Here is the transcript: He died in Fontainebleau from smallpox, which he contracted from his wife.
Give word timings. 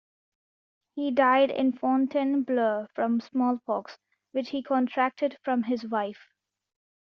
He 0.95 1.11
died 1.11 1.51
in 1.51 1.73
Fontainebleau 1.73 2.87
from 2.95 3.19
smallpox, 3.19 3.99
which 4.31 4.49
he 4.49 4.63
contracted 4.63 5.37
from 5.43 5.61
his 5.61 5.85
wife. 5.85 6.33